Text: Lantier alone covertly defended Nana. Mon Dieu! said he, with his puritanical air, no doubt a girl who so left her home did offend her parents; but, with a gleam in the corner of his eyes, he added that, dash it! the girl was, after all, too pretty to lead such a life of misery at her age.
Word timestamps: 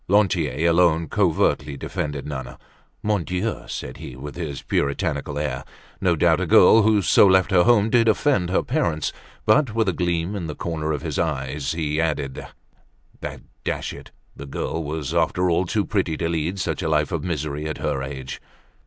Lantier 0.07 0.67
alone 0.67 1.07
covertly 1.07 1.77
defended 1.77 2.25
Nana. 2.25 2.57
Mon 3.03 3.23
Dieu! 3.23 3.65
said 3.67 3.97
he, 3.97 4.15
with 4.15 4.33
his 4.35 4.63
puritanical 4.63 5.37
air, 5.37 5.63
no 6.01 6.15
doubt 6.15 6.39
a 6.39 6.47
girl 6.47 6.81
who 6.81 7.03
so 7.03 7.27
left 7.27 7.51
her 7.51 7.65
home 7.65 7.91
did 7.91 8.07
offend 8.07 8.49
her 8.49 8.63
parents; 8.63 9.13
but, 9.45 9.75
with 9.75 9.87
a 9.87 9.93
gleam 9.93 10.35
in 10.35 10.47
the 10.47 10.55
corner 10.55 10.91
of 10.91 11.03
his 11.03 11.19
eyes, 11.19 11.73
he 11.73 12.01
added 12.01 12.43
that, 13.19 13.41
dash 13.63 13.93
it! 13.93 14.09
the 14.35 14.47
girl 14.47 14.83
was, 14.83 15.13
after 15.13 15.51
all, 15.51 15.67
too 15.67 15.85
pretty 15.85 16.17
to 16.17 16.27
lead 16.27 16.57
such 16.59 16.81
a 16.81 16.89
life 16.89 17.11
of 17.11 17.23
misery 17.23 17.67
at 17.67 17.77
her 17.77 18.01
age. 18.01 18.41